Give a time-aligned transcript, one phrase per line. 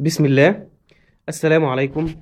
[0.00, 0.68] بسم الله.
[1.28, 2.14] السلام عليكم.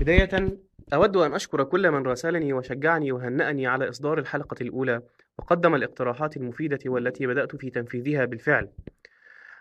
[0.00, 0.58] بداية
[0.94, 5.02] أود أن أشكر كل من راسلني وشجعني وهنأني على إصدار الحلقة الأولى
[5.38, 8.68] وقدم الاقتراحات المفيدة والتي بدأت في تنفيذها بالفعل.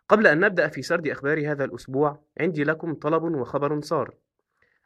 [0.09, 4.13] قبل أن نبدأ في سرد أخبار هذا الأسبوع عندي لكم طلب وخبر صار.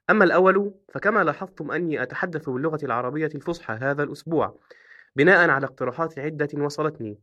[0.10, 4.60] أما الأول فكما لاحظتم أني أتحدث باللغة العربية الفصحى هذا الأسبوع
[5.16, 7.18] بناء على اقتراحات عدة وصلتني.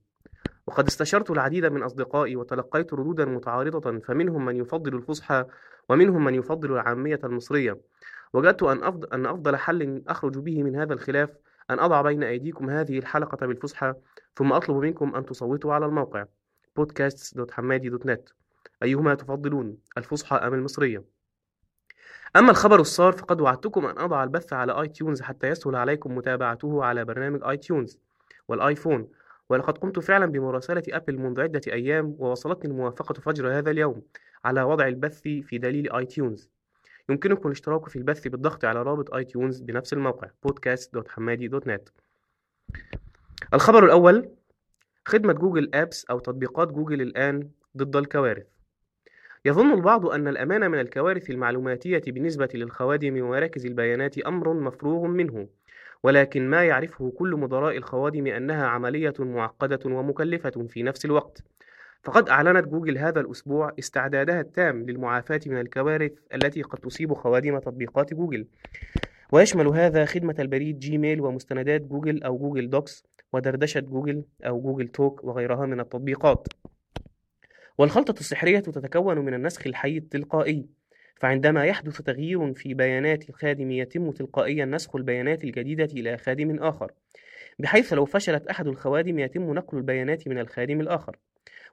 [0.67, 5.45] وقد استشرت العديد من أصدقائي وتلقيت ردودا متعارضة فمنهم من يفضل الفصحى
[5.89, 7.81] ومنهم من يفضل العامية المصرية.
[8.33, 11.37] وجدت أن أفضل, أن أفضل حل أخرج به من هذا الخلاف
[11.71, 13.95] أن أضع بين أيديكم هذه الحلقة بالفصحى
[14.37, 16.25] ثم أطلب منكم أن تصوتوا على الموقع
[16.81, 18.33] podcasts.hammady.net
[18.83, 21.05] أيهما تفضلون الفصحى أم المصرية؟
[22.37, 26.85] أما الخبر السار فقد وعدتكم أن أضع البث على آي تيونز حتى يسهل عليكم متابعته
[26.85, 27.99] على برنامج آي تيونز
[28.49, 29.09] والآيفون.
[29.51, 34.03] ولقد قمت فعلا بمراسلة أبل منذ عدة أيام ووصلتني الموافقة فجر هذا اليوم
[34.45, 36.51] على وضع البث في دليل آي تيونز
[37.09, 41.91] يمكنكم الاشتراك في البث بالضغط على رابط آي تيونز بنفس الموقع podcast.hammady.net
[43.55, 44.29] الخبر الأول
[45.05, 48.47] خدمة Google Apps أو تطبيقات جوجل الآن ضد الكوارث.
[49.45, 55.49] يظن البعض أن الأمان من الكوارث المعلوماتية بالنسبة للخوادم ومراكز البيانات أمر مفروغ منه.
[56.07, 61.45] ولكن ما يعرفه كل مدراء الخوادم أنها عملية معقدة ومكلفة في نفس الوقت.
[62.03, 68.15] فقد أعلنت جوجل هذا الأسبوع استعدادها التام للمعافاة من الكوارث التي قد تصيب خوادم تطبيقات
[68.15, 68.47] جوجل.
[69.33, 75.25] ويشمل هذا خدمة البريد جيميل ومستندات جوجل أو Google Docs ودردشة جوجل أو Google Talk
[75.25, 76.49] وغيرها من التطبيقات.
[77.79, 80.67] والخلطة السحرية تتكون من النسخ الحي التلقائي.
[81.17, 86.93] فعندما يحدث تغيير في بيانات الخادم يتم تلقائيا نسخ البيانات الجديدة إلى خادم آخر
[87.59, 91.17] بحيث لو فشلت أحد الخوادم يتم نقل البيانات من الخادم الآخر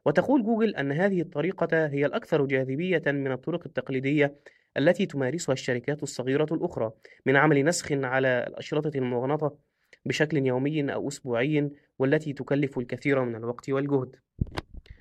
[0.05, 4.35] وتقول جوجل أن هذه الطريقة هي الأكثر جاذبية من الطرق التقليدية
[4.77, 6.91] التي تمارسها الشركات الصغيرة الأخرى
[7.25, 9.57] من عمل نسخ على الأشرطة المغناطة
[10.05, 14.15] بشكل يومي أو أسبوعي والتي تكلف الكثير من الوقت والجهد.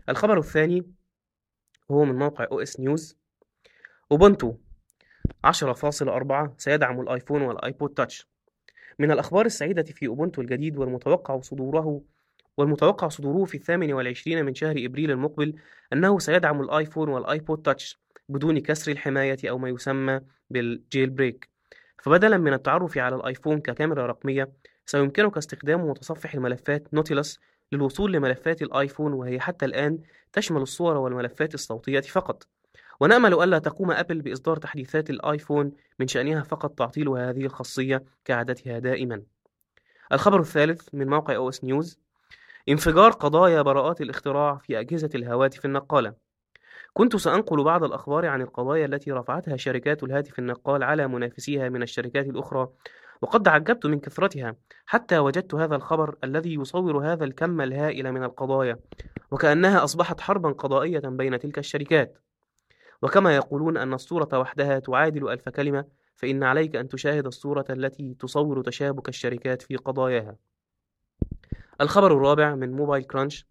[0.09, 0.87] الخبر الثاني
[1.91, 4.55] هو من موقع OSNews اوبونتو
[5.47, 8.28] 10.4 سيدعم الآيفون والآيبود تاتش.
[8.99, 12.03] من الأخبار السعيدة في أوبونتو الجديد والمتوقع صدوره
[12.56, 15.55] والمتوقع صدوره في الثامن والعشرين من شهر إبريل المقبل
[15.93, 21.49] أنه سيدعم الآيفون وال iPod Touch بدون كسر الحماية أو ما يسمى بال jailbreak
[22.03, 24.53] فبدلا من التعرف على الآيفون ككاميرا رقمية
[24.87, 27.41] سيمكنك استخدام متصفح الملفات Nautilus
[27.72, 29.99] للوصول لملفات الآيفون وهي حتى الآن
[30.33, 32.52] تشمل الصور والملفات الصوتية فقط.
[33.03, 39.23] ونأمل ألا تقوم أبل بإصدار تحديثات الآيفون من شأنها فقط تعطيل هذه الخاصية كعادتها دائما.
[40.13, 41.99] الخبر الثالث من موقع OSNews
[42.69, 46.15] انفجار قضايا براءات الاختراع في أجهزة الهواتف النقالة.
[46.93, 52.27] كنت سأنقل بعض الأخبار عن القضايا التي رفعتها شركات الهاتف النقال على منافسيها من الشركات
[52.27, 52.69] الأخرى
[53.23, 58.79] وقد تعجبت من كثرتها حتى وجدت هذا الخبر الذي يصور هذا الكم الهائل من القضايا
[59.31, 62.19] وكأنها أصبحت حربا قضائية بين تلك الشركات.
[63.03, 65.85] وكما يقولون أن الصورة وحدها تعادل ألف كلمة
[66.17, 70.37] فإن عليك أن تشاهد الصورة التي تصور تشابك الشركات في قضاياها.
[71.81, 73.47] الخبر الرابع من MobileCrunch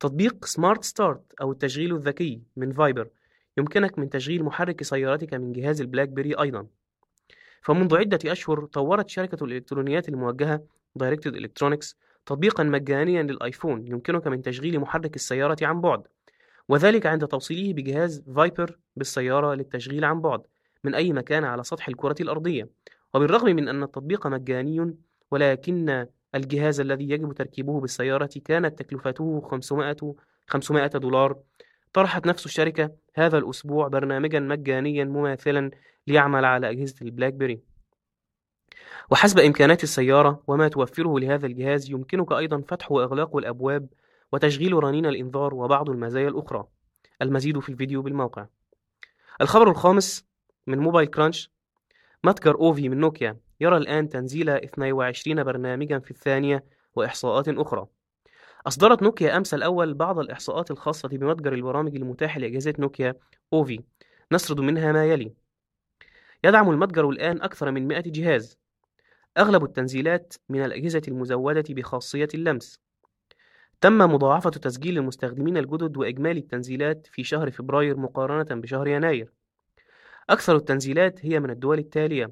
[0.00, 3.08] تطبيق SmartStart أو التشغيل الذكي من Viper
[3.58, 6.66] يمكنك من تشغيل محرك سيارتك من جهاز البلاك بيري أيضا.
[7.62, 10.64] فمنذ عدة أشهر طورت شركة الإلكترونيات الموجهة
[10.96, 11.96] Directed Electronics
[12.26, 16.06] تطبيقا مجانيا للآيفون يمكنك من تشغيل محرك السيارة عن بعد.
[16.68, 20.40] وذلك عند توصيله بجهاز Viper بالسيارة للتشغيل عن بعد
[20.84, 22.68] من أي مكان على سطح الكرة الأرضية.
[23.14, 24.94] وبالرغم من أن التطبيق مجاني
[25.30, 29.96] ولكن الجهاز الذي يجب تركيبه بالسيارة كانت تكلفته 500
[30.46, 31.38] 500 دولار.
[31.92, 35.70] طرحت نفس الشركة هذا الأسبوع برنامجا مجانيا مماثلا
[36.06, 37.60] ليعمل على أجهزة البلاك بيري
[39.10, 43.86] وحسب إمكانات السيارة وما توفره لهذا الجهاز يمكنك أيضا فتح وإغلاق الأبواب
[44.32, 46.66] وتشغيل رنين الإنذار وبعض المزايا الأخرى.
[47.22, 48.46] المزيد في الفيديو بالموقع.
[49.40, 50.26] الخبر الخامس
[50.66, 51.50] من MobileCrunch.
[52.24, 56.64] متجر Ovi من نوكيا يرى الآن تنزيل 22 برنامجا في الثانية
[56.94, 57.86] وإحصاءات أخرى.
[58.66, 63.14] أصدرت نوكيا أمس الأول بعض الإحصاءات الخاصة بمتجر البرامج المتاح لأجهزة نوكيا
[63.52, 63.80] أوفي.
[64.32, 65.34] نسرد منها ما يلي.
[66.44, 68.58] يدعم المتجر الآن أكثر من 100 جهاز.
[69.38, 72.85] أغلب التنزيلات من الأجهزة المزودة بخاصية اللمس.
[73.80, 79.32] تم مضاعفة تسجيل المستخدمين الجدد وإجمالي التنزيلات في شهر فبراير مقارنة بشهر يناير.
[80.30, 82.30] أكثر التنزيلات هي من الدول التالية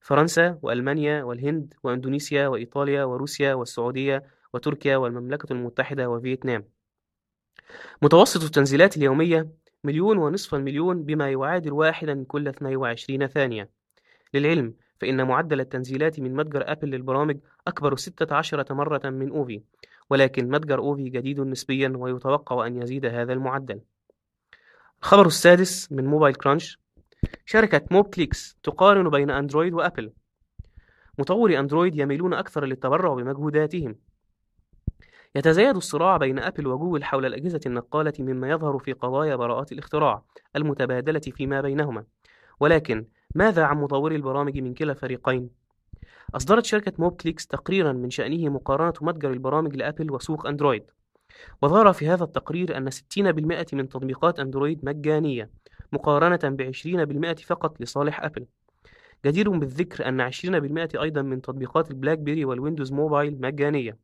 [0.00, 4.22] فرنسا وألمانيا والهند وإندونيسيا وإيطاليا وروسيا والسعودية
[4.54, 6.64] وتركيا والمملكة المتحدة وفيتنام.
[8.02, 9.48] متوسط التنزيلات اليومية
[9.84, 13.70] مليون ونصف المليون بما يعادل واحدا كل 22 ثانية.
[14.34, 19.62] للعلم فإن معدل التنزيلات من متجر أبل للبرامج أكبر 16 مرة من Ovi.
[20.10, 23.80] ولكن متجر Ovi جديد نسبيا ويتوقع أن يزيد هذا المعدل.
[25.02, 26.78] الخبر السادس من MobileCrunch
[27.46, 30.12] شركة Mobclix تقارن بين أندرويد وأبل.
[31.18, 33.96] مطوري أندرويد يميلون أكثر للتبرع بمجهوداتهم.
[35.36, 40.22] يتزايد الصراع بين أبل وجوجل حول الأجهزة النقالة مما يظهر في قضايا براءات الاختراع
[40.56, 42.04] المتبادلة فيما بينهما.
[42.60, 45.63] ولكن ماذا عن مطوري البرامج من كلا الفريقين؟
[46.34, 50.82] أصدرت شركة Mobclix تقريرا من شأنه مقارنة متجر البرامج لأبل وسوق أندرويد.
[51.62, 55.50] وظهر في هذا التقرير أن 60% من تطبيقات أندرويد مجانية
[55.92, 58.46] مقارنة ب 20% فقط لصالح أبل.
[59.26, 63.98] جدير بالذكر أن 20% أيضا من تطبيقات البلاك بيري وال Windows Mobile مجانية.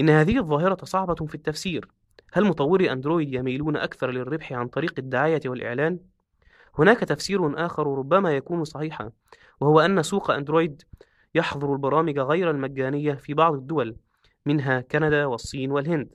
[0.00, 1.88] إن هذه الظاهرة صعبة في التفسير.
[2.32, 5.98] هل مطوري أندرويد يميلون أكثر للربح عن طريق الدعاية والإعلان؟
[6.78, 9.10] هناك تفسير آخر ربما يكون صحيحا
[9.60, 10.82] وهو أن سوق أندرويد
[11.34, 13.96] يحظر البرامج غير المجانية في بعض الدول
[14.46, 16.14] منها كندا والصين والهند.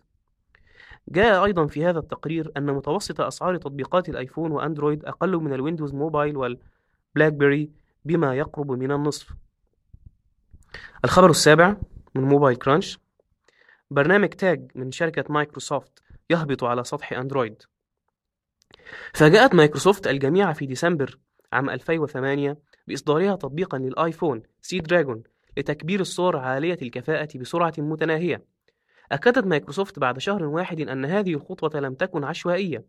[1.09, 5.93] جاء أيضا في هذا التقرير أن متوسط أسعار تطبيقات الآيفون وأندرويد أقل من ال Windows
[5.93, 7.71] Mobile والبلاك بيري
[8.05, 9.29] بما يقرب من النصف.
[11.05, 11.77] الخبر السابع
[12.15, 12.99] من MobileCrunch
[13.91, 17.63] برنامج Tag من شركة مايكروسوفت يهبط على سطح أندرويد.
[19.13, 21.19] فاجأت مايكروسوفت الجميع في ديسمبر
[21.53, 22.57] عام 2008
[22.87, 25.23] بإصدارها تطبيقا للآيفون Seadragon
[25.57, 28.45] لتكبير الصور عالية الكفاءة بسرعة متناهية.
[29.11, 32.85] أكدت مايكروسوفت بعد شهر واحد أن هذه الخطوة لم تكن عشوائية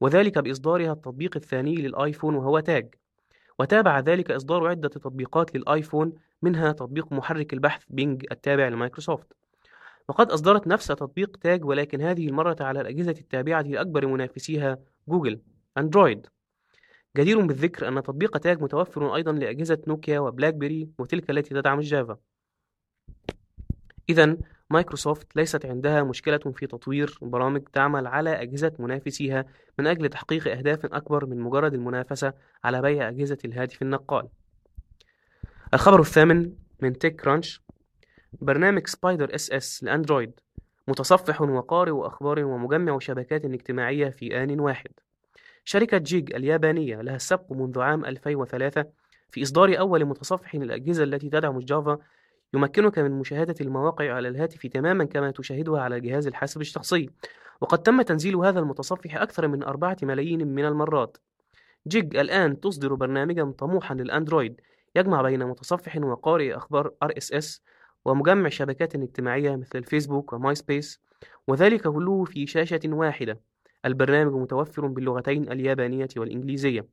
[0.00, 2.94] وذلك بإصدارها التطبيق الثاني للآيفون وهو Tag.
[3.58, 6.12] وتابع ذلك إصدار عدة تطبيقات للآيفون
[6.42, 9.32] منها تطبيق محرك البحث بينج التابع لمايكروسوفت.
[10.08, 15.40] وقد أصدرت نفس تطبيق تاج ولكن هذه المرة على الأجهزة التابعة لأكبر منافسيها جوجل
[15.78, 16.26] أندرويد.
[17.16, 22.18] جدير بالذكر أن تطبيق تاج متوفر أيضا لأجهزة نوكيا وبلاك بيري وتلك التي تدعم الجافا
[24.08, 24.36] إذا
[24.70, 29.44] مايكروسوفت ليست عندها مشكلة في تطوير برامج تعمل على أجهزة منافسيها
[29.78, 32.32] من أجل تحقيق أهداف أكبر من مجرد المنافسة
[32.64, 34.28] على بيع أجهزة الهاتف النقال.
[35.74, 37.62] الخبر الثامن من TechCrunch
[38.32, 40.40] برنامج Spider RSS لأندرويد
[40.88, 44.90] متصفح وقارئ أخبار ومجمع شبكات اجتماعية في آن واحد.
[45.64, 48.84] شركة جيج اليابانية لها السبق منذ عام 2003
[49.30, 51.98] في إصدار أول متصفح للأجهزة التي تدعم الجافا
[52.54, 57.10] يمكنك من مشاهدة المواقع على الهاتف تماما كما تشاهدها على جهاز الحاسب الشخصي.
[57.60, 61.16] وقد تم تنزيل هذا المتصفح أكثر من أربعة ملايين من المرات.
[61.86, 64.60] جيج الآن تصدر برنامجا طموحا للأندرويد
[64.96, 67.60] يجمع بين متصفح وقارئ أخبار RSS
[68.04, 71.00] ومجمع شبكات اجتماعية مثل الفيسبوك وماي سبيس
[71.48, 73.40] وذلك كله في شاشة واحدة.
[73.84, 76.86] البرنامج متوفر باللغتين اليابانية والإنجليزية.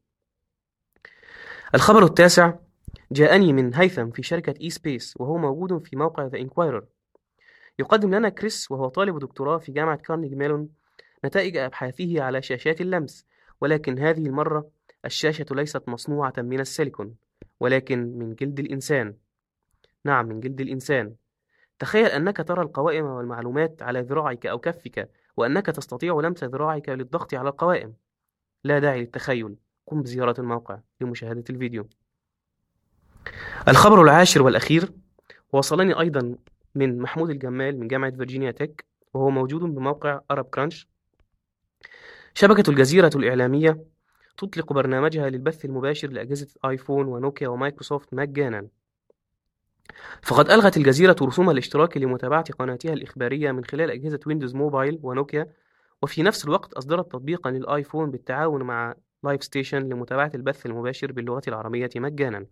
[1.76, 2.54] الخبر التاسع
[3.12, 6.86] جاءني من هيثم في شركة إي سبيس وهو موجود في موقع The Inquirer
[7.80, 10.70] يقدم لنا كريس وهو طالب دكتوراه في جامعة كارنيجي ميلون
[11.26, 13.26] نتائج أبحاثه على شاشات اللمس
[13.62, 14.70] ولكن هذه المرة
[15.06, 17.16] الشاشة ليست مصنوعة من السيليكون
[17.60, 19.16] ولكن من جلد الإنسان.
[20.06, 21.16] نعم من جلد الإنسان.
[21.80, 27.50] تخيل أنك ترى القوائم والمعلومات على ذراعك أو كفك وأنك تستطيع لمس ذراعك للضغط على
[27.50, 27.94] القوائم.
[28.64, 29.56] لا داعي للتخيل.
[29.88, 31.90] قم بزيارة الموقع لمشاهدة الفيديو.
[33.68, 34.92] الخبر العاشر والأخير.
[35.54, 36.36] وصلني أيضا
[36.76, 40.88] من محمود الجمال من جامعة Virginia Tech وهو موجود بموقع ArabCrunch
[42.34, 43.84] شبكة الجزيرة الإعلامية
[44.38, 48.68] تطلق برنامجها للبث المباشر لأجهزة آيفون ونوكيا ومايكروسوفت مجانا.
[50.22, 55.54] فقد ألغت الجزيرة رسوم الاشتراك لمتابعة قناتها الإخبارية من خلال أجهزة Windows Mobile ونوكيا
[56.02, 62.46] وفي نفس الوقت أصدرت تطبيقا للآيفون بالتعاون مع Livestation لمتابعة البث المباشر باللغة العربية مجانا.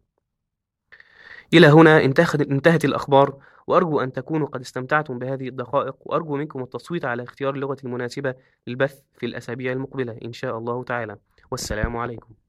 [1.53, 7.23] إلى هنا انتهت الأخبار وأرجو أن تكونوا قد استمتعتم بهذه الدقائق وأرجو منكم التصويت على
[7.23, 8.35] اختيار اللغة المناسبة
[8.67, 11.17] للبث في الأسابيع المقبلة إن شاء الله تعالى.
[11.51, 12.48] والسلام عليكم.